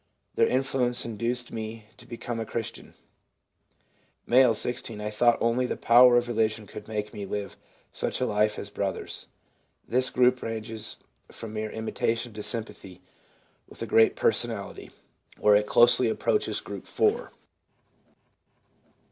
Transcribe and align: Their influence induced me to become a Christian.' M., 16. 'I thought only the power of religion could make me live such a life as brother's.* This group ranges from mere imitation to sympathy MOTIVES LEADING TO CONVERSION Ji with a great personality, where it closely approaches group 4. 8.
Their 0.33 0.47
influence 0.47 1.05
induced 1.05 1.51
me 1.51 1.85
to 1.97 2.07
become 2.07 2.39
a 2.39 2.43
Christian.' 2.47 2.95
M., 4.27 4.51
16. 4.51 4.99
'I 4.99 5.09
thought 5.11 5.37
only 5.39 5.67
the 5.67 5.77
power 5.77 6.17
of 6.17 6.27
religion 6.27 6.65
could 6.65 6.87
make 6.87 7.13
me 7.13 7.23
live 7.27 7.55
such 7.91 8.19
a 8.19 8.25
life 8.25 8.57
as 8.57 8.71
brother's.* 8.71 9.27
This 9.87 10.09
group 10.09 10.41
ranges 10.41 10.97
from 11.29 11.53
mere 11.53 11.69
imitation 11.69 12.33
to 12.33 12.41
sympathy 12.41 12.99
MOTIVES 12.99 13.03
LEADING 13.03 13.09
TO 13.11 13.65
CONVERSION 13.65 13.65
Ji 13.65 13.69
with 13.69 13.81
a 13.83 13.85
great 13.85 14.15
personality, 14.15 14.91
where 15.37 15.55
it 15.55 15.67
closely 15.67 16.09
approaches 16.09 16.61
group 16.61 16.87
4. 16.87 17.31
8. 17.31 17.37